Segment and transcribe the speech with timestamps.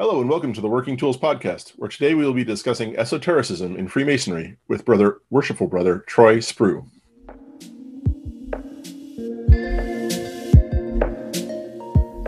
[0.00, 3.76] Hello and welcome to the Working Tools Podcast, where today we will be discussing esotericism
[3.76, 6.86] in Freemasonry with brother, worshipful brother Troy Spreeuw.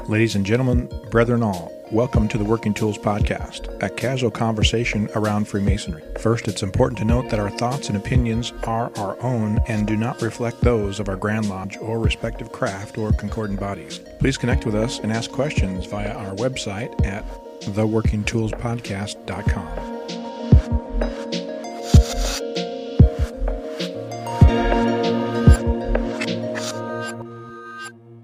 [0.08, 5.46] Ladies and gentlemen, brethren all, welcome to the Working Tools Podcast, a casual conversation around
[5.46, 6.02] Freemasonry.
[6.18, 9.96] First, it's important to note that our thoughts and opinions are our own and do
[9.96, 14.00] not reflect those of our Grand Lodge or respective craft or concordant bodies.
[14.18, 17.24] Please connect with us and ask questions via our website at
[17.62, 20.00] theworkingtoolspodcast.com.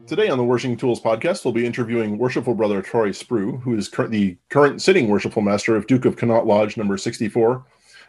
[0.06, 3.88] Today on the Working Tools Podcast, we'll be interviewing Worshipful Brother Troy Spreeuw, who is
[3.88, 7.64] cur- the current sitting Worshipful Master of Duke of Connaught Lodge number 64,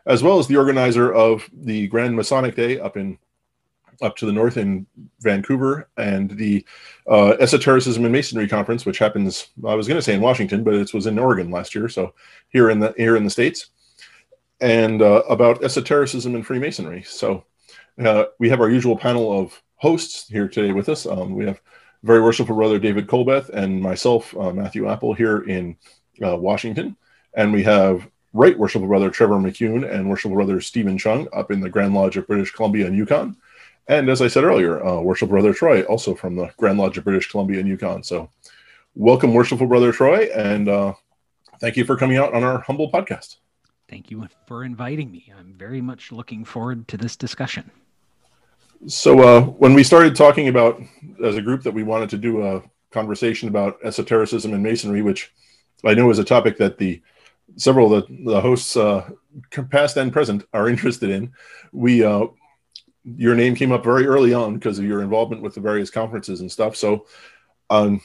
[0.05, 3.17] as well as the organizer of the Grand Masonic Day up in
[4.02, 4.86] up to the north in
[5.20, 6.66] Vancouver, and the
[7.10, 10.76] uh, Esotericism and Masonry Conference, which happens, I was going to say in Washington, but
[10.76, 12.14] it was in Oregon last year, so
[12.50, 13.68] here in the here in the states,
[14.60, 17.04] and uh, about esotericism and Freemasonry.
[17.04, 17.44] So
[18.04, 21.06] uh, we have our usual panel of hosts here today with us.
[21.06, 21.61] Um, we have
[22.04, 25.76] very worshipful brother David Colbeth and myself, uh, Matthew Appel, here in
[26.23, 26.95] uh, Washington,
[27.34, 31.59] and we have right worshipful brother Trevor McKeown and worshipful brother Steven Chung up in
[31.59, 33.36] the Grand Lodge of British Columbia and Yukon.
[33.88, 37.05] And as I said earlier, uh, worshipful brother Troy, also from the Grand Lodge of
[37.05, 38.03] British Columbia and Yukon.
[38.03, 38.30] So,
[38.95, 40.93] welcome, worshipful brother Troy, and uh,
[41.61, 43.38] thank you for coming out on our humble podcast.
[43.89, 45.31] Thank you for inviting me.
[45.38, 47.71] I'm very much looking forward to this discussion.
[48.88, 50.81] So, uh, when we started talking about
[51.23, 55.31] as a group that we wanted to do a conversation about esotericism and masonry, which
[55.85, 57.02] I know is a topic that the
[57.55, 59.09] several of the, the hosts, uh,
[59.71, 61.31] past and present, are interested in,
[61.71, 62.27] we uh,
[63.16, 66.41] your name came up very early on because of your involvement with the various conferences
[66.41, 66.75] and stuff.
[66.75, 67.05] So,
[67.69, 68.02] um,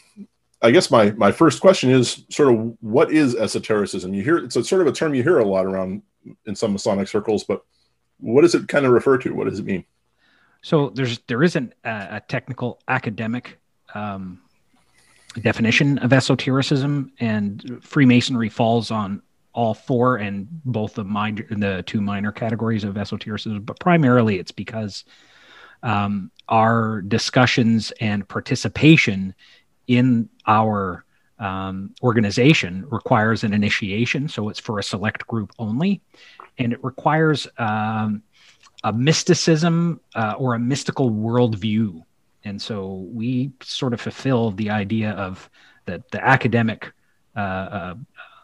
[0.60, 4.14] I guess my my first question is sort of what is esotericism?
[4.14, 6.02] You hear it's a sort of a term you hear a lot around
[6.46, 7.64] in some Masonic circles, but
[8.18, 9.34] what does it kind of refer to?
[9.34, 9.84] What does it mean?
[10.62, 13.58] So there's there isn't a, a technical academic
[13.94, 14.40] um,
[15.40, 19.20] definition of esotericism, and Freemasonry falls on
[19.54, 24.52] all four and both the minor the two minor categories of esotericism but primarily it's
[24.52, 25.04] because
[25.82, 29.34] um, our discussions and participation
[29.88, 31.04] in our
[31.38, 34.28] um, organization requires an initiation.
[34.28, 36.00] So it's for a select group only.
[36.58, 38.22] And it requires um,
[38.84, 42.02] a mysticism uh, or a mystical worldview.
[42.44, 45.48] And so we sort of fulfill the idea of
[45.86, 46.92] the, the academic
[47.34, 47.94] uh, uh,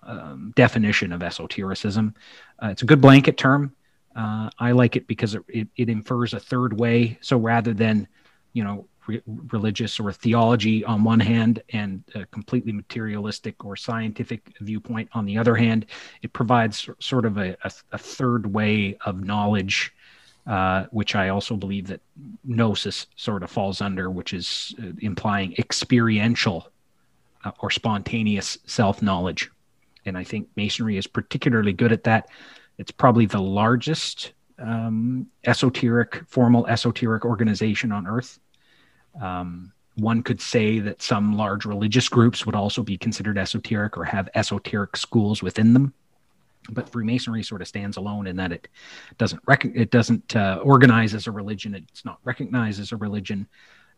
[0.02, 2.14] um, definition of esotericism.
[2.62, 3.74] Uh, it's a good blanket term.
[4.16, 7.18] Uh, I like it because it, it, it, infers a third way.
[7.20, 8.08] So rather than,
[8.52, 14.54] you know, re- religious or theology on one hand and a completely materialistic or scientific
[14.60, 15.86] viewpoint on the other hand,
[16.22, 19.94] it provides sort of a, a, a third way of knowledge.
[20.46, 22.00] Uh, which I also believe that
[22.42, 26.70] gnosis sort of falls under, which is uh, implying experiential
[27.44, 29.50] uh, or spontaneous self knowledge
[30.08, 32.28] and I think Masonry is particularly good at that.
[32.78, 38.38] It's probably the largest um, esoteric, formal esoteric organization on earth.
[39.20, 44.04] Um, one could say that some large religious groups would also be considered esoteric or
[44.04, 45.92] have esoteric schools within them.
[46.70, 48.68] But Freemasonry sort of stands alone in that it
[49.16, 51.74] doesn't rec- it doesn't uh, organize as a religion.
[51.74, 53.48] It's not recognized as a religion,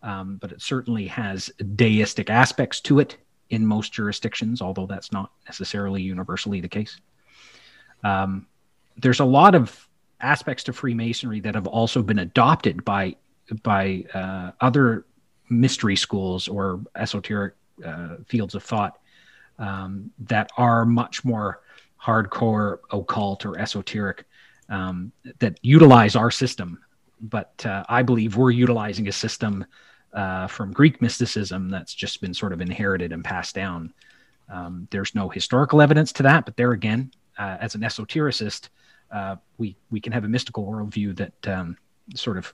[0.03, 3.19] um, but it certainly has deistic aspects to it
[3.51, 7.01] in most jurisdictions, although that's not necessarily universally the case.
[8.03, 8.47] Um,
[8.97, 9.89] there's a lot of
[10.21, 13.17] aspects to Freemasonry that have also been adopted by
[13.63, 15.07] by uh, other
[15.49, 18.99] mystery schools or esoteric uh, fields of thought
[19.59, 21.61] um, that are much more
[22.01, 24.25] hardcore occult or esoteric
[24.69, 26.79] um, that utilize our system.
[27.21, 29.67] But uh, I believe we're utilizing a system
[30.13, 33.93] uh, from Greek mysticism that's just been sort of inherited and passed down.
[34.49, 38.69] Um, there's no historical evidence to that, but there again, uh, as an esotericist,
[39.13, 41.77] uh, we we can have a mystical worldview that um,
[42.15, 42.53] sort of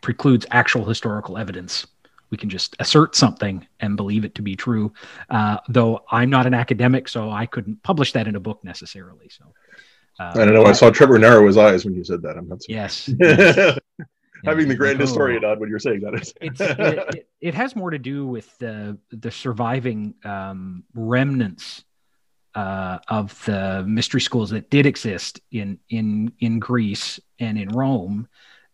[0.00, 1.86] precludes actual historical evidence.
[2.30, 4.92] We can just assert something and believe it to be true.
[5.30, 9.28] Uh, though I'm not an academic, so I couldn't publish that in a book necessarily.
[9.28, 9.44] So.
[10.18, 10.64] Uh, I don't know.
[10.64, 12.38] I saw Trevor narrow his eyes when you said that.
[12.38, 12.62] I'm not.
[12.68, 13.10] Yes.
[13.20, 13.78] yes.
[14.44, 16.14] having the grand historian on when you're saying that.
[16.14, 21.84] it's, it, it, it, has more to do with the the surviving um, remnants
[22.54, 28.28] uh, of the mystery schools that did exist in in in Greece and in Rome,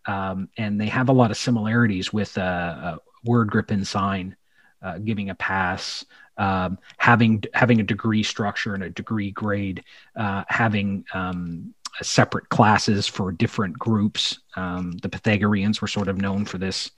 [0.06, 4.37] um, and they have a lot of similarities with a, a word grip and sign.
[4.82, 6.05] Uh, giving a pass,
[6.38, 9.85] um, having having a degree structure and a degree grade,
[10.17, 14.41] uh, having um, separate classes for different groups.
[14.56, 16.91] Um, the Pythagoreans were sort of known for this,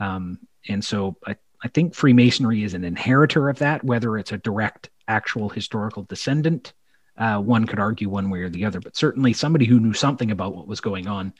[0.00, 0.38] um,
[0.68, 4.90] and so I, I think Freemasonry is an inheritor of that, whether it's a direct
[5.08, 6.74] actual historical descendant.
[7.16, 10.30] Uh, one could argue one way or the other, but certainly somebody who knew something
[10.30, 11.32] about what was going on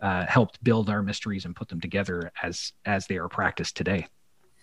[0.00, 4.06] uh, helped build our mysteries and put them together as as they are practiced today.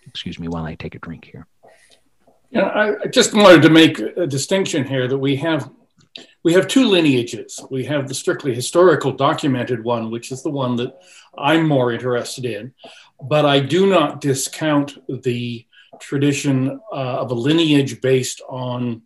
[0.06, 1.46] Excuse me while I take a drink here.
[2.50, 5.70] Yeah, I just wanted to make a distinction here that we have
[6.44, 7.60] we have two lineages.
[7.70, 10.94] We have the strictly historical documented one, which is the one that
[11.36, 12.74] I'm more interested in,
[13.20, 15.66] but I do not discount the
[16.00, 19.02] tradition uh, of a lineage based on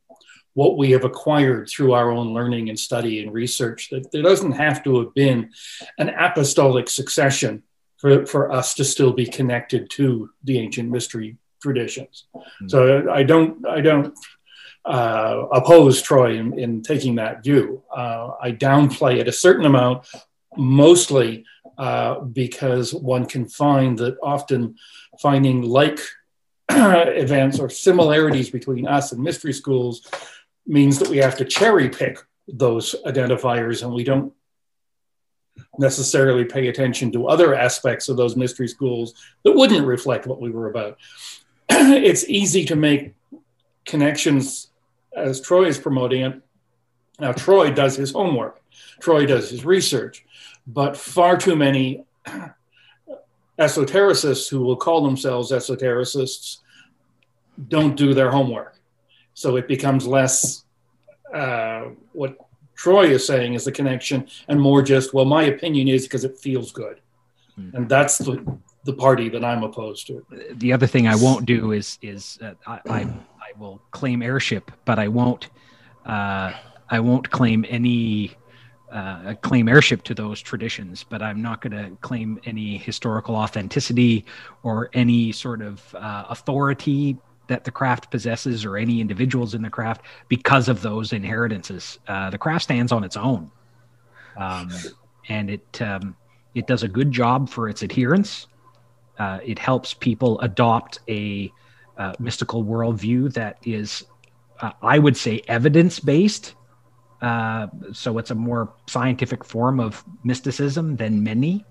[0.55, 3.89] what we have acquired through our own learning and study and research.
[3.91, 5.51] That there doesn't have to have been
[5.99, 7.63] an apostolic succession
[7.97, 12.27] for, for us to still be connected to the ancient mystery traditions.
[12.35, 12.69] Mm-hmm.
[12.69, 14.15] So I don't I don't
[14.85, 17.83] uh, oppose Troy in, in, taking that view.
[17.95, 20.07] Uh, I downplay it a certain amount,
[20.57, 21.45] mostly
[21.79, 24.77] uh, because one can find that often
[25.21, 26.01] finding like
[26.71, 30.07] events or similarities between us and mystery schools
[30.67, 32.19] means that we have to cherry pick
[32.49, 34.33] those identifiers and we don't
[35.79, 39.15] necessarily pay attention to other aspects of those mystery schools
[39.45, 40.99] that wouldn't reflect what we were about.
[41.69, 43.15] it's easy to make
[43.85, 44.69] connections
[45.17, 46.43] as Troy is promoting it.
[47.19, 48.61] Now, Troy does his homework,
[49.01, 50.25] Troy does his research,
[50.67, 52.05] but far too many
[53.59, 56.59] esotericists who will call themselves esotericists
[57.69, 58.79] don't do their homework.
[59.35, 60.65] So it becomes less
[61.33, 62.37] uh, what
[62.75, 66.39] Troy is saying is the connection and more just, well, my opinion is because it
[66.39, 67.01] feels good.
[67.59, 67.75] Mm.
[67.75, 70.27] And that's the, the party that I'm opposed to.
[70.55, 73.13] The other thing I won't do is, is uh, I, I, I,
[73.59, 75.49] will claim heirship, but I won't,
[76.07, 76.53] uh,
[76.89, 78.37] I won't claim any
[78.93, 84.27] uh, claim heirship to those traditions, but I'm not going to claim any historical authenticity
[84.63, 87.17] or any sort of uh, authority
[87.49, 91.99] that the craft possesses or any individuals in the craft because of those inheritances.
[92.07, 93.51] Uh, the craft stands on its own,
[94.37, 94.71] um,
[95.29, 96.15] and it um,
[96.55, 98.47] it does a good job for its adherents.
[99.19, 101.51] Uh, it helps people adopt a
[101.99, 104.05] uh, mystical worldview that is,
[104.61, 106.55] uh, I would say, evidence based.
[107.21, 111.65] Uh, so it's a more scientific form of mysticism than many,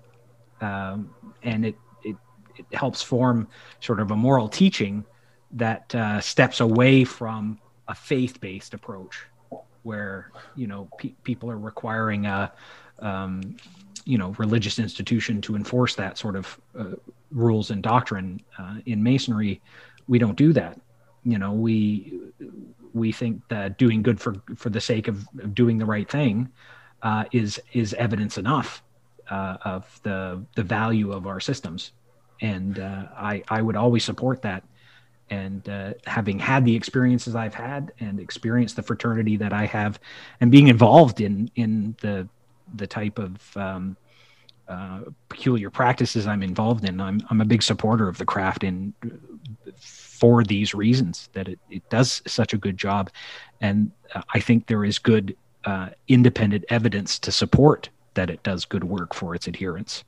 [0.60, 2.16] um, and it, it
[2.56, 3.48] it helps form
[3.80, 5.04] sort of a moral teaching
[5.52, 7.58] that uh, steps away from
[7.88, 9.26] a faith-based approach
[9.82, 12.52] where you know pe- people are requiring a
[13.00, 13.56] um,
[14.04, 16.84] you know religious institution to enforce that sort of uh,
[17.30, 19.60] rules and doctrine uh, in masonry
[20.08, 20.80] we don't do that.
[21.24, 22.20] You know we
[22.94, 26.50] we think that doing good for for the sake of, of doing the right thing
[27.02, 28.82] uh, is is evidence enough
[29.30, 31.92] uh, of the the value of our systems.
[32.40, 34.64] And uh, I I would always support that.
[35.30, 39.98] And uh, having had the experiences I've had and experienced the fraternity that I have,
[40.40, 42.28] and being involved in in the
[42.74, 43.96] the type of um,
[44.68, 48.92] uh, peculiar practices I'm involved in, I'm I'm a big supporter of the craft in
[50.22, 53.10] for these reasons that it, it does such a good job,
[53.60, 58.64] and uh, I think there is good uh, independent evidence to support that it does
[58.64, 60.04] good work for its adherents,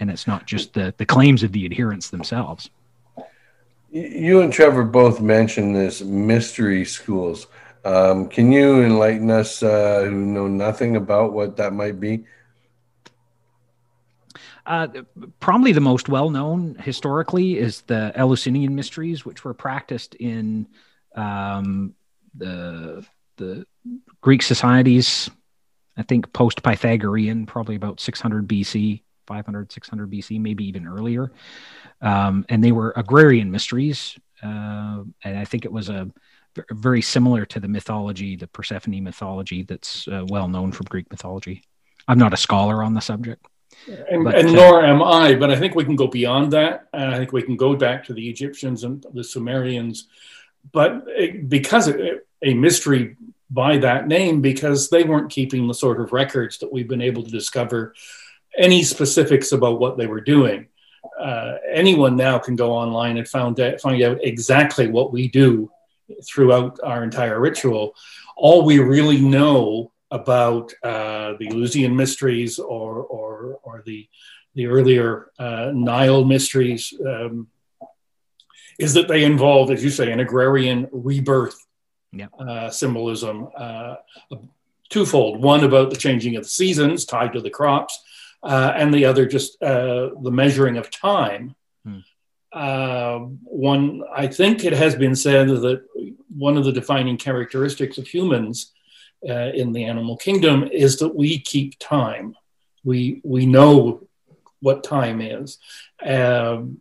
[0.00, 2.70] and it's not just the the claims of the adherents themselves.
[3.92, 7.46] You and Trevor both mentioned this mystery schools.
[7.84, 12.24] Um, can you enlighten us uh, who know nothing about what that might be?
[14.66, 14.88] Uh,
[15.40, 20.66] probably the most well known historically is the Eleusinian mysteries, which were practiced in
[21.14, 21.94] um,
[22.34, 23.06] the
[23.36, 23.66] the
[24.20, 25.30] Greek societies.
[25.96, 31.32] I think post Pythagorean, probably about 600 BC, 500, 600 BC, maybe even earlier
[32.00, 34.18] um, and they were agrarian mysteries.
[34.42, 36.10] Uh, and I think it was a
[36.70, 41.62] very similar to the mythology, the Persephone mythology that's uh, well known from Greek mythology.
[42.08, 43.44] I'm not a scholar on the subject.
[44.10, 46.88] And, but, and uh, nor am I, but I think we can go beyond that.
[46.92, 50.08] And I think we can go back to the Egyptians and the Sumerians.
[50.72, 53.16] But it, because it, a mystery
[53.48, 57.22] by that name, because they weren't keeping the sort of records that we've been able
[57.22, 57.94] to discover
[58.58, 60.66] any specifics about what they were doing
[61.18, 65.70] uh, anyone now can go online and find out, find out exactly what we do
[66.24, 67.94] throughout our entire ritual.
[68.36, 74.08] All we really know about uh, the Eleusinian mysteries or, or, or the,
[74.54, 76.82] the earlier uh, Nile mysteries
[77.12, 77.48] um,
[78.78, 81.58] is that they involve, as you say, an agrarian rebirth
[82.12, 82.30] Yep.
[82.38, 83.96] uh, symbolism, uh,
[84.88, 85.42] twofold.
[85.42, 88.02] One about the changing of the seasons tied to the crops,
[88.42, 91.54] uh, and the other just uh, the measuring of time.
[91.84, 91.98] Hmm.
[92.52, 95.84] Uh, one, I think it has been said that
[96.34, 98.72] one of the defining characteristics of humans
[99.28, 102.36] uh, in the animal kingdom is that we keep time.
[102.84, 104.06] We we know
[104.60, 105.58] what time is,
[106.04, 106.80] um,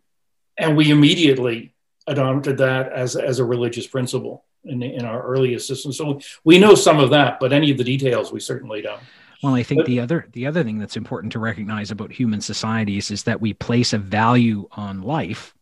[0.58, 1.74] and we immediately
[2.08, 5.92] adopted that as as a religious principle in, in our earliest system.
[5.94, 9.02] So we know some of that, but any of the details we certainly don't.
[9.44, 13.12] Well, I think the other the other thing that's important to recognize about human societies
[13.12, 15.54] is that we place a value on life,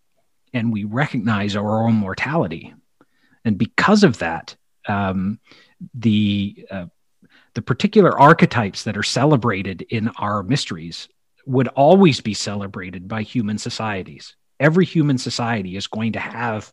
[0.53, 2.73] and we recognize our own mortality,
[3.43, 4.55] and because of that,
[4.87, 5.39] um,
[5.93, 6.85] the uh,
[7.53, 11.07] the particular archetypes that are celebrated in our mysteries
[11.45, 14.35] would always be celebrated by human societies.
[14.59, 16.71] Every human society is going to have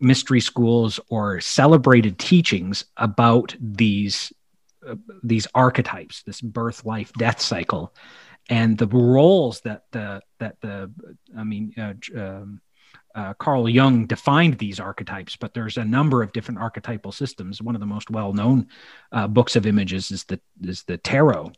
[0.00, 4.32] mystery schools or celebrated teachings about these
[4.86, 7.92] uh, these archetypes, this birth, life, death cycle,
[8.48, 10.90] and the roles that the that the
[11.36, 12.60] I mean, uh, um,
[13.18, 17.60] uh, Carl Jung defined these archetypes, but there's a number of different archetypal systems.
[17.60, 18.68] One of the most well-known
[19.10, 21.50] uh, books of images is the is the tarot,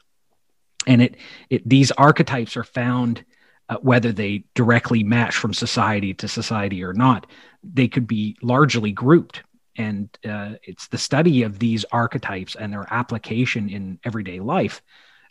[0.86, 1.16] and it
[1.50, 3.24] it these archetypes are found.
[3.68, 7.28] Uh, whether they directly match from society to society or not,
[7.62, 9.44] they could be largely grouped
[9.76, 14.82] and uh, it's the study of these archetypes and their application in everyday life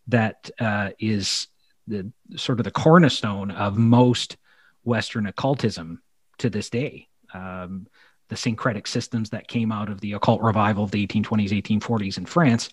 [0.07, 1.47] that uh, is
[1.87, 4.37] the sort of the cornerstone of most
[4.83, 6.01] Western occultism
[6.39, 7.07] to this day.
[7.33, 7.87] Um,
[8.29, 12.25] the syncretic systems that came out of the occult revival of the 1820s, 1840s in
[12.25, 12.69] France,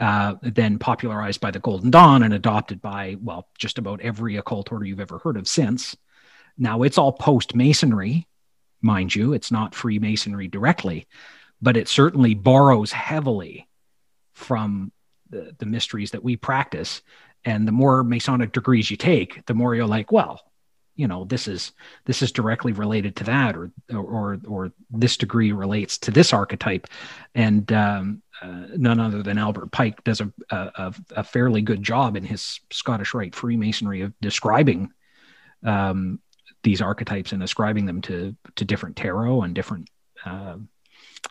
[0.00, 4.70] uh, then popularized by the Golden Dawn and adopted by, well, just about every occult
[4.72, 5.96] order you've ever heard of since.
[6.56, 8.26] Now it's all post Masonry,
[8.80, 11.06] mind you, it's not Freemasonry directly,
[11.60, 13.68] but it certainly borrows heavily
[14.34, 14.92] from
[15.30, 17.02] the, the mysteries that we practice.
[17.44, 20.40] And the more Masonic degrees you take, the more you're like, well,
[20.98, 21.72] you know, this is
[22.06, 26.88] this is directly related to that, or or or this degree relates to this archetype,
[27.36, 32.16] and um, uh, none other than Albert Pike does a, a a fairly good job
[32.16, 34.90] in his Scottish Rite Freemasonry of describing
[35.64, 36.18] um,
[36.64, 39.88] these archetypes and ascribing them to to different tarot and different
[40.26, 40.56] uh,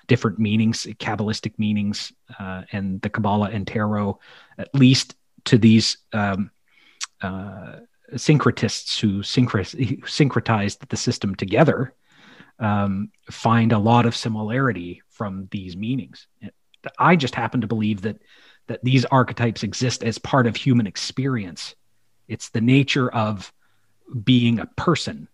[0.07, 4.17] different meanings, kabbalistic meanings, uh, and the Kabbalah and tarot,
[4.57, 6.51] at least to these um,
[7.21, 7.79] uh,
[8.13, 11.93] syncretists who syncretized the system together,
[12.59, 16.27] um, find a lot of similarity from these meanings.
[16.97, 18.21] I just happen to believe that
[18.67, 21.75] that these archetypes exist as part of human experience.
[22.27, 23.53] It's the nature of
[24.23, 25.29] being a person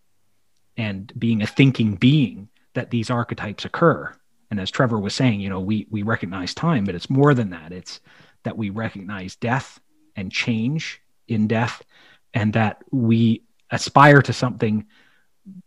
[0.78, 4.16] and being a thinking being that these archetypes occur.
[4.52, 7.50] And as Trevor was saying, you know, we we recognize time, but it's more than
[7.52, 7.72] that.
[7.72, 8.00] It's
[8.44, 9.80] that we recognize death
[10.16, 11.84] and change in death,
[12.34, 14.86] and that we aspire to something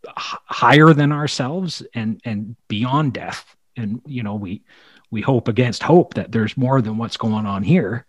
[0.09, 3.57] higher than ourselves and and beyond death.
[3.77, 4.63] And you know, we
[5.11, 8.07] we hope against hope that there's more than what's going on here,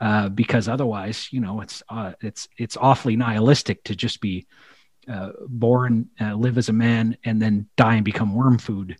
[0.00, 4.46] uh, because otherwise, you know, it's uh, it's it's awfully nihilistic to just be
[5.08, 8.96] uh, born, uh, live as a man, and then die and become worm food,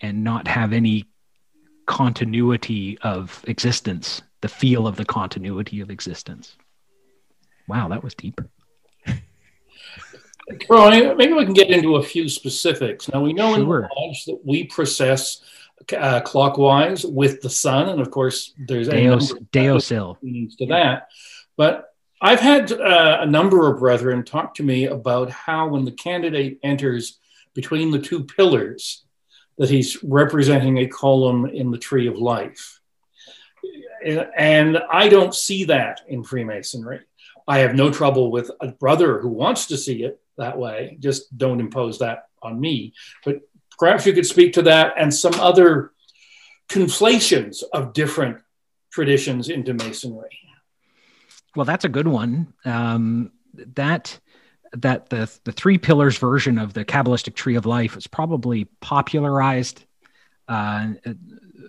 [0.00, 1.06] and not have any
[1.86, 6.56] continuity of existence, the feel of the continuity of existence.
[7.70, 8.40] Wow, that was deep.
[10.68, 13.08] Well, maybe we can get into a few specifics.
[13.08, 13.82] Now, we know in Sure.
[13.82, 15.40] the lodge that we process
[15.96, 20.20] uh, clockwise with the sun, and of course, there's a Deos, of Deosil.
[20.20, 21.06] meanings to that.
[21.56, 25.92] But I've had uh, a number of brethren talk to me about how when the
[25.92, 27.20] candidate enters
[27.54, 29.04] between the two pillars,
[29.58, 32.80] that he's representing a column in the tree of life.
[34.04, 37.00] And I don't see that in Freemasonry.
[37.50, 40.96] I have no trouble with a brother who wants to see it that way.
[41.00, 42.94] Just don't impose that on me.
[43.24, 43.40] But
[43.76, 45.90] perhaps you could speak to that and some other
[46.68, 48.38] conflations of different
[48.92, 50.38] traditions into Masonry.
[51.56, 52.54] Well, that's a good one.
[52.64, 53.32] Um,
[53.74, 54.20] that
[54.74, 59.84] that the the three pillars version of the Kabbalistic tree of life was probably popularized
[60.46, 60.90] uh,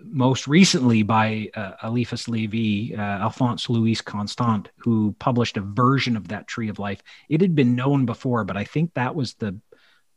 [0.04, 6.30] most recently by uh, Eliphas Levi, uh, Alphonse Louis Constant, who published a version of
[6.30, 7.02] that tree of life.
[7.30, 9.60] It had been known before, but I think that was the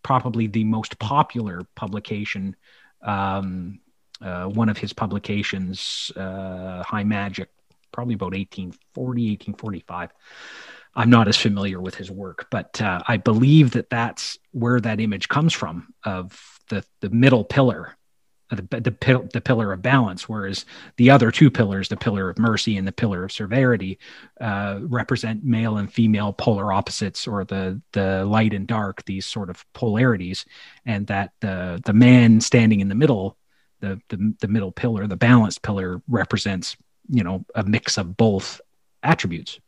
[0.02, 2.56] probably the most popular publication.
[3.02, 3.80] Um,
[4.20, 7.50] uh, one of his publications, uh, High Magic,
[7.92, 10.10] probably about 1840, 1845.
[10.96, 15.00] I'm not as familiar with his work, but uh, I believe that that's where that
[15.00, 17.96] image comes from of the the middle pillar,
[18.54, 20.64] the the, the pillar of balance, whereas
[20.96, 23.98] the other two pillars, the pillar of mercy and the pillar of severity,
[24.40, 29.50] uh, represent male and female polar opposites, or the the light and dark, these sort
[29.50, 30.44] of polarities,
[30.86, 33.36] and that the the man standing in the middle,
[33.80, 36.76] the the, the middle pillar, the balanced pillar, represents
[37.10, 38.60] you know a mix of both
[39.02, 39.60] attributes.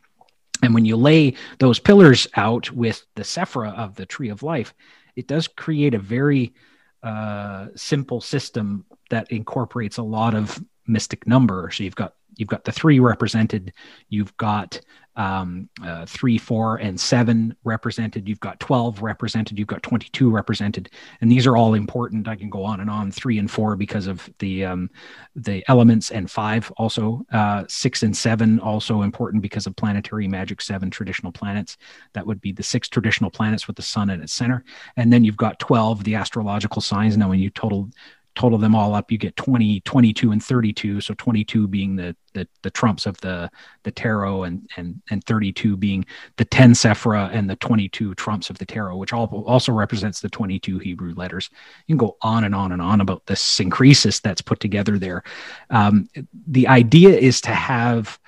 [0.63, 4.73] And when you lay those pillars out with the sephira of the tree of life,
[5.15, 6.55] it does create a very
[7.03, 11.71] uh, simple system that incorporates a lot of mystic number.
[11.73, 13.73] So you've got you've got the three represented,
[14.09, 14.81] you've got
[15.17, 18.29] um, uh, three, four, and seven represented.
[18.29, 19.59] You've got 12 represented.
[19.59, 22.29] You've got 22 represented, and these are all important.
[22.29, 23.11] I can go on and on.
[23.11, 24.91] Three and four because of the um,
[25.35, 27.25] the elements, and five also.
[27.33, 30.61] Uh, six and seven also important because of planetary magic.
[30.61, 31.77] Seven traditional planets.
[32.13, 34.65] That would be the six traditional planets with the sun at its center,
[34.97, 37.17] and then you've got 12 the astrological signs.
[37.17, 37.91] Now, when you total
[38.37, 41.01] total them all up, you get 20, 22, and 32.
[41.01, 43.51] So 22 being the the, the trumps of the
[43.83, 46.05] the tarot, and and and 32 being
[46.37, 50.29] the 10 sephira and the 22 trumps of the tarot, which all, also represents the
[50.29, 51.49] 22 Hebrew letters.
[51.87, 55.25] You can go on and on and on about the syncresis that's put together there.
[55.71, 56.09] Um,
[56.47, 58.19] the idea is to have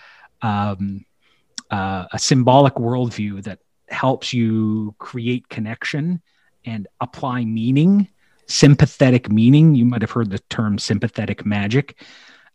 [0.43, 1.05] um,
[1.71, 6.23] uh, a symbolic worldview that helps you create connection
[6.65, 8.09] and apply meaning
[8.49, 9.75] sympathetic meaning.
[9.75, 12.01] You might have heard the term sympathetic magic.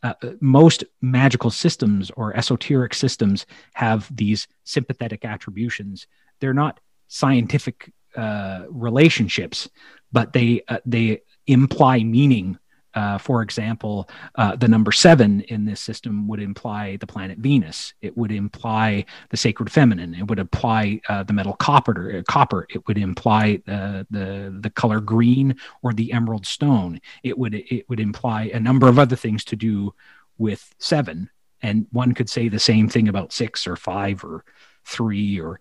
[0.01, 6.07] Uh, most magical systems or esoteric systems have these sympathetic attributions.
[6.39, 9.69] They're not scientific uh, relationships,
[10.11, 12.57] but they uh, they imply meaning
[12.95, 17.93] uh, for example, uh, the number seven in this system would imply the planet Venus.
[18.01, 20.13] It would imply the sacred feminine.
[20.13, 22.17] It would imply uh, the metal copper.
[22.17, 22.67] Uh, copper.
[22.69, 26.99] It would imply uh, the the color green or the emerald stone.
[27.23, 29.93] It would it would imply a number of other things to do
[30.37, 31.29] with seven.
[31.61, 34.43] And one could say the same thing about six or five or
[34.85, 35.59] three or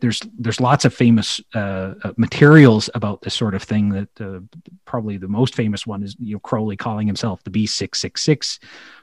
[0.00, 4.40] there's there's lots of famous uh, uh, materials about this sort of thing that uh,
[4.84, 8.58] probably the most famous one is you know crowley calling himself the b666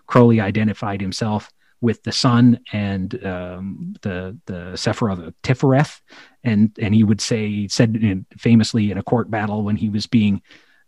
[0.08, 1.52] crowley identified himself
[1.82, 6.02] with the sun and um, the the sephira the tifereth
[6.44, 10.42] and and he would say said famously in a court battle when he was being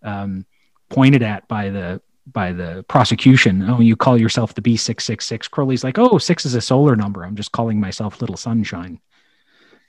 [0.03, 0.45] um,
[0.89, 3.69] pointed at by the by the prosecution.
[3.69, 5.49] Oh, you call yourself the B666.
[5.49, 7.23] Crowley's like, oh, six is a solar number.
[7.23, 8.99] I'm just calling myself Little Sunshine.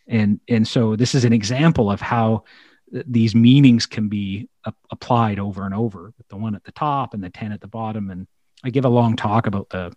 [0.07, 2.45] And and so this is an example of how
[2.91, 7.15] these meanings can be a- applied over and over with the one at the top
[7.15, 8.11] and the 10 at the bottom.
[8.11, 8.27] And
[8.65, 9.93] I give a long talk about the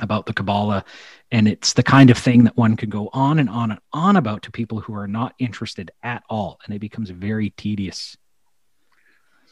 [0.00, 0.84] about the Kabbalah,
[1.32, 4.16] and it's the kind of thing that one could go on and on and on
[4.16, 8.16] about to people who are not interested at all, and it becomes very tedious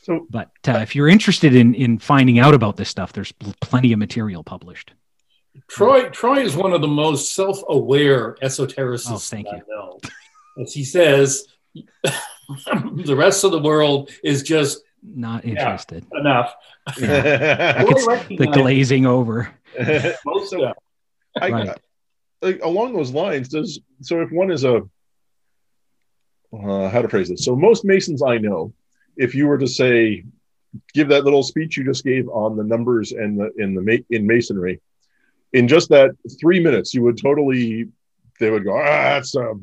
[0.07, 3.93] so, but uh, if you're interested in in finding out about this stuff, there's plenty
[3.93, 4.93] of material published.
[5.67, 9.57] Troy Troy is one of the most self-aware esotericists oh, thank you.
[9.57, 9.99] I know.
[10.63, 16.07] As he says, the rest of the world is just not interested.
[16.13, 16.55] Yeah, enough.
[17.01, 17.83] Yeah.
[18.29, 19.51] the glazing over.
[20.25, 20.73] Most so,
[21.41, 21.79] I, right.
[22.41, 24.83] like, along those lines, does so if one is a
[26.53, 27.45] uh, how to phrase this?
[27.45, 28.73] So most Masons I know
[29.17, 30.25] if you were to say,
[30.93, 34.27] give that little speech you just gave on the numbers and the in the in
[34.27, 34.81] masonry,
[35.53, 37.89] in just that three minutes, you would totally.
[38.39, 39.55] They would go, ah, that's, uh,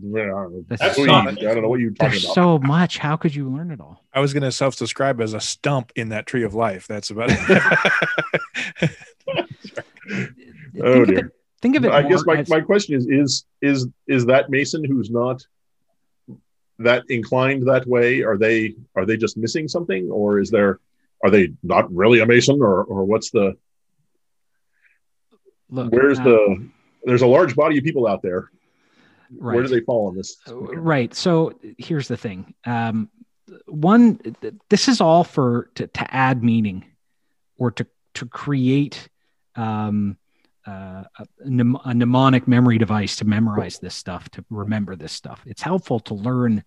[0.68, 2.34] that's so, I don't know what you're talking There's about.
[2.34, 2.98] so much.
[2.98, 4.04] How could you learn it all?
[4.12, 6.88] I was going to self-describe as a stump in that tree of life.
[6.88, 8.92] That's about it.
[10.84, 11.18] oh dear.
[11.20, 11.92] It, think of it.
[11.92, 12.50] I guess my, as...
[12.50, 15.46] my question is: is is is that Mason who's not
[16.80, 18.22] that inclined that way?
[18.22, 20.80] Are they are they just missing something, or is there
[21.24, 23.56] are they not really a Mason, or or what's the
[25.70, 26.70] Look, where's uh, the
[27.04, 28.50] there's a large body of people out there.
[29.36, 29.56] Right.
[29.56, 30.38] Where do they fall on this?
[30.48, 31.14] Right.
[31.14, 32.54] So here's the thing.
[32.66, 33.10] Um,
[33.66, 34.20] one,
[34.70, 36.86] this is all for to, to add meaning,
[37.58, 39.10] or to to create
[39.56, 40.18] um,
[40.66, 45.42] uh, a, mnemonic memory device to memorize this stuff, to remember this stuff.
[45.46, 46.64] It's helpful to learn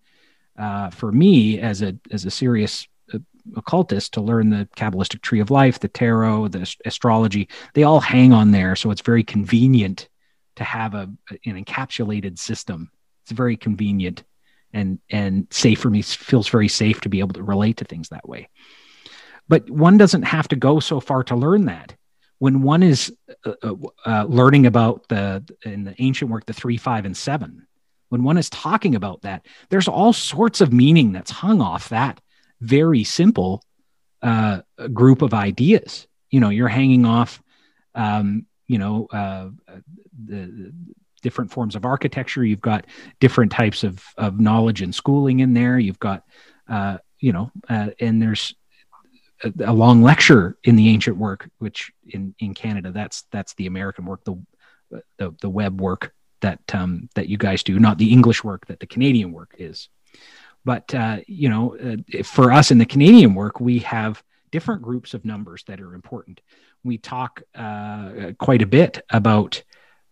[0.57, 3.19] uh, for me as a as a serious uh,
[3.55, 7.49] occultist to learn the Kabbalistic tree of life, the tarot, the astrology.
[7.73, 10.09] They all hang on there, so it's very convenient
[10.57, 11.09] to have a
[11.45, 12.91] an encapsulated system.
[13.23, 14.23] It's very convenient
[14.73, 16.03] and and safe for me.
[16.03, 18.49] Feels very safe to be able to relate to things that way.
[19.47, 21.96] But one doesn't have to go so far to learn that
[22.39, 23.13] when one is
[23.45, 23.73] uh, uh,
[24.05, 27.67] uh, learning about the in the ancient work the three five and seven
[28.09, 32.21] when one is talking about that, there's all sorts of meaning that's hung off that
[32.61, 33.63] very simple
[34.21, 34.61] uh,
[34.93, 36.07] group of ideas.
[36.29, 37.41] You know, you're hanging off,
[37.95, 39.49] um, you know, uh,
[40.25, 40.73] the,
[41.23, 42.45] different forms of architecture.
[42.45, 42.85] You've got
[43.19, 45.79] different types of, of knowledge and schooling in there.
[45.79, 46.23] You've got,
[46.69, 48.55] uh, you know, and there's
[49.43, 54.05] a, long lecture in the ancient work, which in, in Canada, that's that's the American
[54.05, 54.41] work, the
[55.17, 58.79] the, the Webb work that um, that you guys do, not the English work that
[58.79, 59.89] the Canadian work is.
[60.65, 65.13] But uh, you know, uh, for us in the Canadian work, we have different groups
[65.13, 66.41] of numbers that are important.
[66.83, 69.63] We talk uh, quite a bit about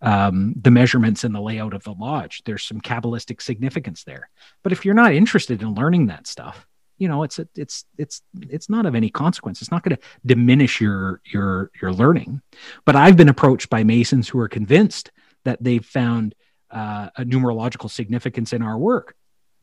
[0.02, 2.44] um, the measurements and the layout of the lodge.
[2.46, 4.30] There's some Kabbalistic significance there.
[4.62, 8.70] But if you're not interested in learning that stuff, you know, it's it's it's it's
[8.70, 9.62] not of any consequence.
[9.62, 12.42] It's not going to diminish your your your learning.
[12.86, 15.12] But I've been approached by Masons who are convinced
[15.44, 16.36] that they've found
[16.72, 19.16] uh, a numerological significance in our work.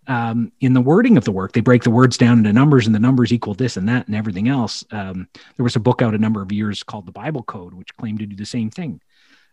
[0.09, 2.95] Um, in the wording of the work, they break the words down into numbers, and
[2.95, 4.85] the numbers equal this and that and everything else.
[4.91, 7.97] Um, there was a book out a number of years called the Bible Code, which
[7.97, 9.01] claimed to do the same thing.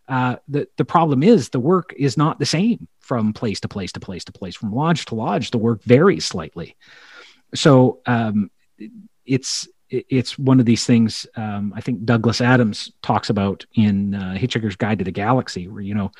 [0.08, 3.92] Uh, the the problem is the work is not the same from place to place
[3.92, 5.52] to place to place, from lodge to lodge.
[5.52, 6.76] The work varies slightly,
[7.54, 8.50] so um,
[9.24, 14.36] it's it's one of these things um, I think Douglas Adams talks about in uh,
[14.38, 16.12] Hitchhiker's Guide to the Galaxy, where you know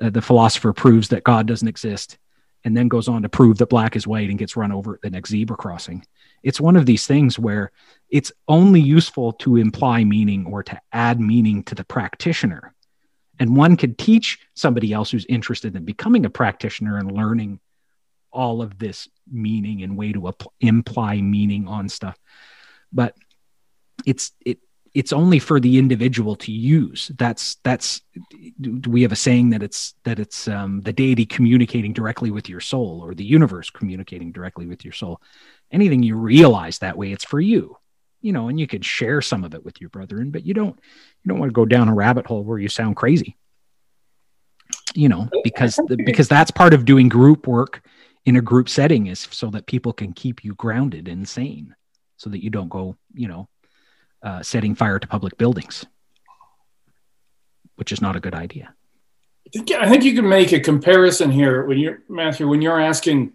[0.00, 2.18] uh, the philosopher proves that God doesn't exist,
[2.64, 5.02] and then goes on to prove that black is white and gets run over at
[5.02, 6.04] the next zebra crossing.
[6.42, 7.70] It's one of these things where
[8.10, 12.74] it's only useful to imply meaning or to add meaning to the practitioner,
[13.38, 17.60] and one could teach somebody else who's interested in becoming a practitioner and learning
[18.32, 22.18] all of this meaning and way to imply meaning on stuff.
[22.92, 23.16] But
[24.06, 24.58] it's it
[24.94, 27.10] it's only for the individual to use.
[27.16, 28.02] That's that's
[28.86, 32.60] we have a saying that it's that it's um, the deity communicating directly with your
[32.60, 35.20] soul or the universe communicating directly with your soul.
[35.70, 37.76] Anything you realize that way it's for you
[38.22, 40.78] you know and you could share some of it with your brethren but you don't
[41.22, 43.36] you don't want to go down a rabbit hole where you sound crazy
[44.94, 47.82] you know because the, because that's part of doing group work
[48.24, 51.74] in a group setting is so that people can keep you grounded and sane
[52.16, 53.48] so that you don't go, you know,
[54.22, 55.84] uh, setting fire to public buildings,
[57.74, 58.74] which is not a good idea.
[59.76, 63.32] I think, you can make a comparison here when you're Matthew when you're asking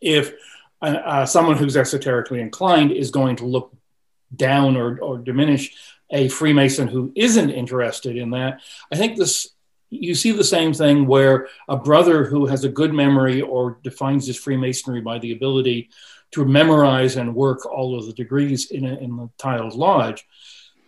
[0.00, 0.34] if
[0.82, 3.74] uh, uh, someone who's esoterically inclined is going to look
[4.34, 5.74] down or, or diminish
[6.10, 8.60] a Freemason who isn't interested in that.
[8.92, 9.48] I think this
[9.90, 14.26] you see the same thing where a brother who has a good memory or defines
[14.26, 15.90] his Freemasonry by the ability
[16.32, 20.26] to memorize and work all of the degrees in, a, in the tiled lodge.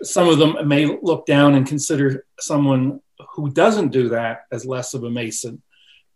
[0.03, 3.01] Some of them may look down and consider someone
[3.35, 5.63] who doesn't do that as less of a Mason,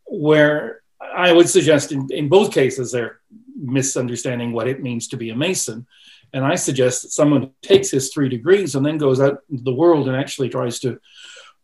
[0.07, 3.21] where I would suggest in, in both cases they're
[3.57, 5.87] misunderstanding what it means to be a Mason.
[6.33, 9.75] And I suggest that someone takes his three degrees and then goes out into the
[9.75, 10.99] world and actually tries to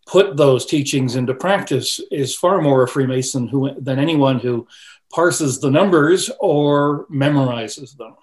[0.08, 4.66] put those teachings into practice is far more a Freemason who, than anyone who
[5.12, 8.16] parses the numbers or memorizes them.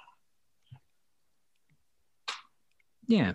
[3.08, 3.34] Yeah,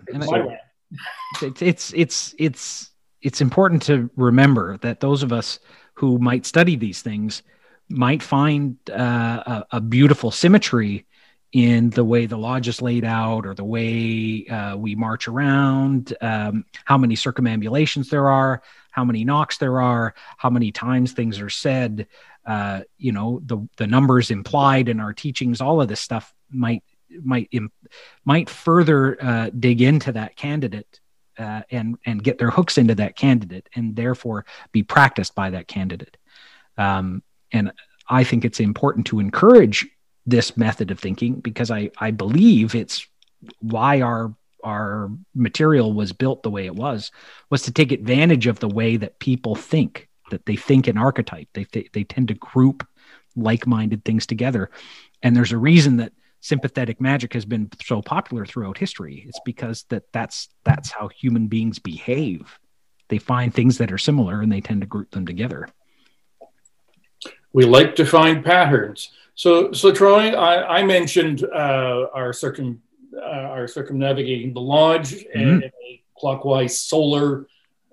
[1.41, 5.59] it's, it's it's it's it's important to remember that those of us
[5.93, 7.41] who might study these things
[7.87, 11.05] might find uh, a, a, beautiful symmetry
[11.53, 16.15] in the way the lodge is laid out or the way uh, we march around,
[16.21, 18.61] um, how many circumambulations there are,
[18.91, 22.07] how many knocks there are, how many times things are said
[22.45, 26.83] uh, you know the the numbers implied in our teachings all of this stuff might
[27.23, 27.49] might
[28.25, 30.99] might further uh, dig into that candidate
[31.37, 35.67] uh, and and get their hooks into that candidate and therefore be practiced by that
[35.67, 36.17] candidate.
[36.77, 37.71] Um, and
[38.07, 39.87] i think it's important to encourage
[40.25, 43.07] this method of thinking because i i believe it's
[43.59, 47.11] why our our material was built the way it was
[47.49, 51.47] was to take advantage of the way that people think that they think in archetype.
[51.53, 52.87] They th- they tend to group
[53.35, 54.71] like-minded things together,
[55.21, 59.25] and there's a reason that sympathetic magic has been so popular throughout history.
[59.27, 62.59] It's because that that's that's how human beings behave.
[63.09, 65.67] They find things that are similar and they tend to group them together.
[67.53, 69.11] We like to find patterns.
[69.35, 72.81] So, so Troy, I, I mentioned uh, our circum
[73.15, 75.39] uh, our circumnavigating the lodge mm-hmm.
[75.39, 77.45] and a clockwise solar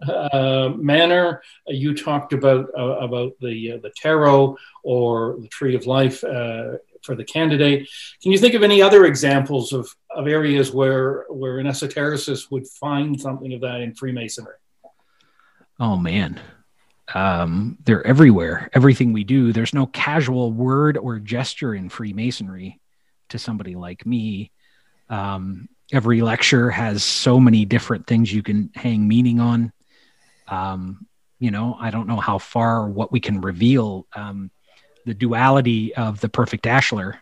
[0.07, 1.43] uh, manner.
[1.69, 6.23] Uh, you talked about uh, about the uh, the tarot or the tree of life
[6.25, 7.89] uh, for the candidate.
[8.23, 12.69] Can you think of any other examples of, of areas where where an esotericist would
[12.69, 14.55] find something of that in Freemasonry?
[15.81, 16.41] Oh man,
[17.15, 18.71] Um, they're everywhere.
[18.73, 22.81] Everything we do, there's no casual word or gesture in Freemasonry
[23.31, 24.51] to somebody like me.
[25.09, 29.73] Um, every lecture has so many different things you can hang meaning on.
[30.49, 31.07] Um,
[31.39, 34.07] you know, I don't know how far what we can reveal.
[34.15, 34.51] Um,
[35.07, 37.19] the duality of the perfect ashlar,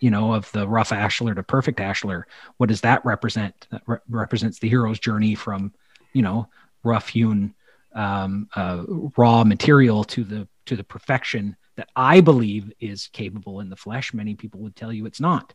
[0.00, 2.24] you know, of the rough ashlar to perfect ashlar.
[2.58, 3.66] What does that represent?
[3.70, 5.72] That re- represents the hero's journey from,
[6.12, 6.48] you know,
[6.82, 7.54] rough hewn
[7.94, 8.84] um, uh,
[9.16, 14.12] raw material to the to the perfection that I believe is capable in the flesh.
[14.14, 15.54] Many people would tell you it's not.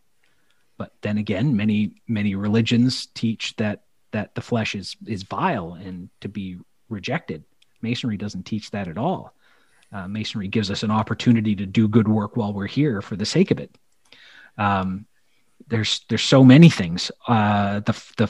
[0.78, 6.10] But then again, many many religions teach that that the flesh is is vile and
[6.21, 6.58] to be
[6.89, 7.43] rejected.
[7.82, 9.34] Masonry doesn't teach that at all.
[9.91, 13.26] Uh, masonry gives us an opportunity to do good work while we're here for the
[13.26, 13.78] sake of it.
[14.58, 15.06] Um,
[15.67, 17.12] there's there's so many things.
[17.28, 18.28] Uh, the the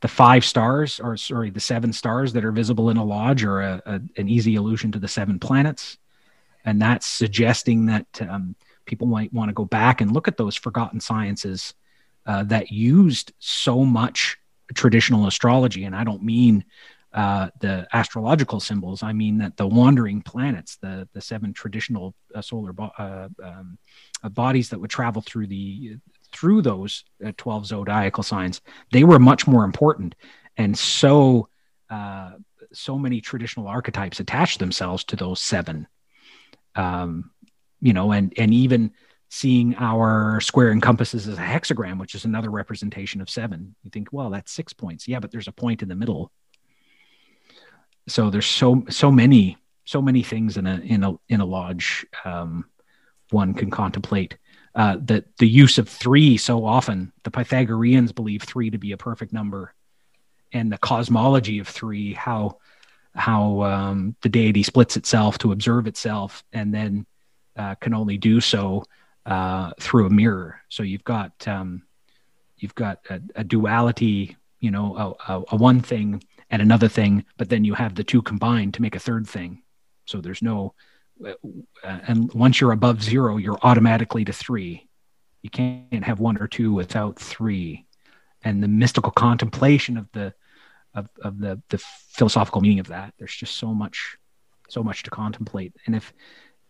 [0.00, 3.60] the five stars, or sorry, the seven stars that are visible in a lodge, are
[3.60, 5.98] a, a, an easy allusion to the seven planets,
[6.64, 8.54] and that's suggesting that um,
[8.86, 11.74] people might want to go back and look at those forgotten sciences
[12.26, 14.38] uh, that used so much
[14.74, 15.84] traditional astrology.
[15.84, 16.64] And I don't mean
[17.12, 19.02] uh, the astrological symbols.
[19.02, 23.78] I mean that the wandering planets, the the seven traditional uh, solar bo- uh, um,
[24.22, 25.96] uh, bodies that would travel through the
[26.32, 28.60] through those uh, twelve zodiacal signs,
[28.92, 30.14] they were much more important,
[30.56, 31.48] and so
[32.72, 35.86] so many traditional archetypes attach themselves to those seven.
[36.74, 37.30] Um,
[37.80, 38.92] you know, and and even
[39.30, 43.74] seeing our square encompasses as a hexagram, which is another representation of seven.
[43.82, 45.06] You think, well, that's six points.
[45.06, 46.32] Yeah, but there's a point in the middle.
[48.08, 52.06] So there's so so many so many things in a in a in a lodge
[52.24, 52.64] um,
[53.30, 54.36] one can contemplate.
[54.78, 58.96] Uh, that the use of three so often the Pythagoreans believe three to be a
[58.96, 59.74] perfect number,
[60.52, 62.58] and the cosmology of three how
[63.16, 67.04] how um, the deity splits itself to observe itself and then
[67.56, 68.84] uh, can only do so
[69.26, 70.60] uh, through a mirror.
[70.68, 71.82] So you've got um,
[72.58, 74.96] you've got a, a, duality, you know,
[75.28, 78.74] a, a, a, one thing and another thing, but then you have the two combined
[78.74, 79.62] to make a third thing.
[80.06, 80.74] So there's no,
[81.82, 84.88] and once you're above zero, you're automatically to three.
[85.42, 87.86] You can't have one or two without three.
[88.42, 90.34] And the mystical contemplation of the
[90.94, 94.16] of, of the the philosophical meaning of that, there's just so much,
[94.68, 95.74] so much to contemplate.
[95.86, 96.12] And if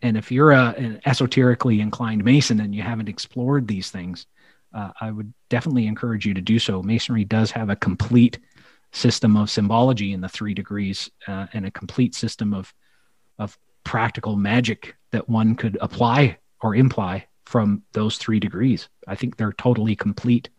[0.02, 4.26] and if you're a, an esoterically inclined Mason and you haven't explored these things,
[4.74, 6.82] uh, I would definitely encourage you to do so.
[6.82, 8.38] Masonry does have a complete
[8.92, 12.72] system of symbology in the three degrees uh, and a complete system of
[13.38, 18.90] of practical magic that one could apply or imply from those three degrees.
[19.06, 20.50] I think they're totally complete.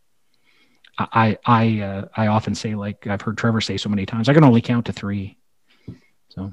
[0.98, 4.34] I I uh, I often say, like I've heard Trevor say so many times, I
[4.34, 5.38] can only count to three.
[6.30, 6.52] So,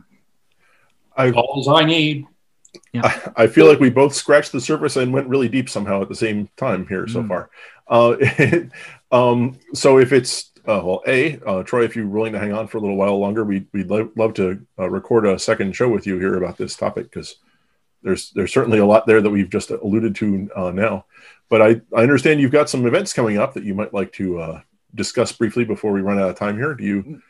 [1.16, 2.26] I all I need.
[2.92, 3.06] Yeah.
[3.06, 6.10] I, I, feel like we both scratched the surface and went really deep somehow at
[6.10, 7.28] the same time here so mm.
[7.28, 7.50] far.
[7.88, 8.68] Uh,
[9.16, 12.66] um, so if it's uh, well, a uh, Troy, if you're willing to hang on
[12.66, 15.88] for a little while longer, we, we'd lo- love to uh, record a second show
[15.88, 17.36] with you here about this topic because
[18.02, 21.04] there's there's certainly a lot there that we've just alluded to uh, now.
[21.48, 24.40] But I, I understand you've got some events coming up that you might like to
[24.40, 24.60] uh,
[24.94, 26.74] discuss briefly before we run out of time here.
[26.74, 27.22] Do you?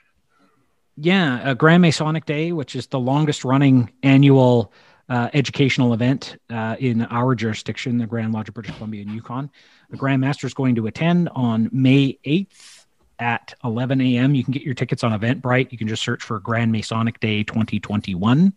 [0.97, 4.73] Yeah, a Grand Masonic Day, which is the longest running annual
[5.11, 9.51] uh, educational event uh, in our jurisdiction, the Grand Lodge of British Columbia and Yukon.
[9.91, 12.76] The Grand Master is going to attend on May 8th
[13.19, 14.35] at 11 a.m.
[14.35, 15.73] You can get your tickets on Eventbrite.
[15.73, 18.53] You can just search for Grand Masonic Day 2021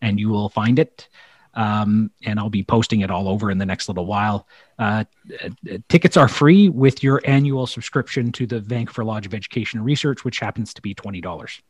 [0.00, 1.08] and you will find it.
[1.54, 4.48] Um, and I'll be posting it all over in the next little while.
[4.78, 5.04] Uh,
[5.44, 5.50] uh,
[5.88, 10.24] tickets are free with your annual subscription to the Vancouver Lodge of Education and Research,
[10.24, 11.60] which happens to be $20.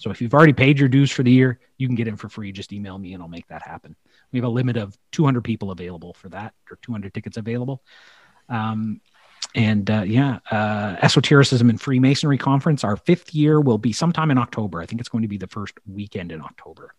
[0.00, 2.28] So if you've already paid your dues for the year, you can get in for
[2.28, 2.52] free.
[2.52, 3.94] Just email me and I'll make that happen.
[4.32, 7.82] We have a limit of 200 people available for that, or 200 tickets available.
[8.48, 9.00] Um,
[9.54, 14.38] and uh, yeah, uh, Esotericism and Freemasonry Conference, our fifth year will be sometime in
[14.38, 14.80] October.
[14.80, 16.94] I think it's going to be the first weekend in October.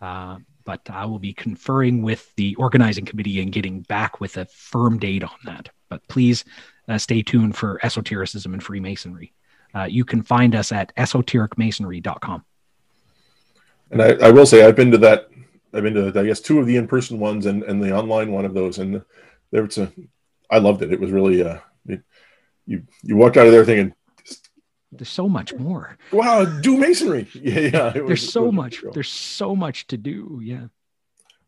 [0.00, 4.44] Uh, but I will be conferring with the organizing committee and getting back with a
[4.44, 5.70] firm date on that.
[5.88, 6.44] But please
[6.88, 9.32] uh, stay tuned for Esotericism and Freemasonry
[9.74, 12.44] uh, you can find us at esotericmasonry.com.
[13.90, 15.28] And I, I, will say, I've been to that.
[15.72, 18.44] I've been to, I guess, two of the in-person ones and, and the online one
[18.44, 19.02] of those, and
[19.50, 19.92] there was a.
[20.50, 20.92] I loved it.
[20.92, 21.58] It was really, uh,
[22.68, 23.94] you you walked out of there thinking,
[24.92, 25.98] there's so much more.
[26.12, 27.26] Wow, do masonry.
[27.34, 27.90] Yeah, yeah.
[27.90, 28.84] there's so much.
[28.92, 30.40] There's so much to do.
[30.42, 30.66] Yeah.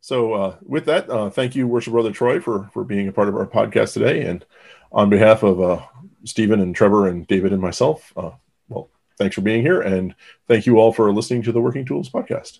[0.00, 3.28] So uh, with that, uh, thank you, Worship Brother Troy, for for being a part
[3.28, 4.44] of our podcast today, and
[4.92, 5.84] on behalf of uh,
[6.24, 8.32] Steven and Trevor and David and myself, uh,
[8.68, 9.80] well, thanks for being here.
[9.80, 10.14] And
[10.48, 12.58] thank you all for listening to the Working Tools podcast.